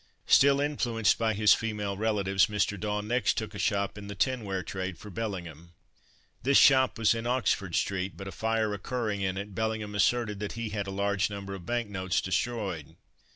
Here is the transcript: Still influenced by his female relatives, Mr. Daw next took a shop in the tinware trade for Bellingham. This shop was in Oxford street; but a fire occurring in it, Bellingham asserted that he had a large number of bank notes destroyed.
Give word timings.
Still 0.25 0.59
influenced 0.59 1.19
by 1.19 1.35
his 1.35 1.53
female 1.53 1.95
relatives, 1.95 2.47
Mr. 2.47 2.75
Daw 2.75 3.01
next 3.01 3.37
took 3.37 3.53
a 3.53 3.59
shop 3.59 3.99
in 3.99 4.07
the 4.07 4.15
tinware 4.15 4.63
trade 4.63 4.97
for 4.97 5.11
Bellingham. 5.11 5.73
This 6.41 6.57
shop 6.57 6.97
was 6.97 7.13
in 7.13 7.27
Oxford 7.27 7.75
street; 7.75 8.17
but 8.17 8.27
a 8.27 8.31
fire 8.31 8.73
occurring 8.73 9.21
in 9.21 9.37
it, 9.37 9.53
Bellingham 9.53 9.93
asserted 9.93 10.39
that 10.39 10.53
he 10.53 10.69
had 10.69 10.87
a 10.87 10.89
large 10.89 11.29
number 11.29 11.53
of 11.53 11.67
bank 11.67 11.87
notes 11.87 12.19
destroyed. 12.19 12.95